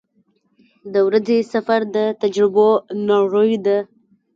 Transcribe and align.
•د 0.93 0.95
ورځې 1.07 1.37
سفر 1.53 1.79
د 1.95 1.97
تجربو 2.21 2.69
نړۍ 3.09 3.51
ده. 3.65 3.77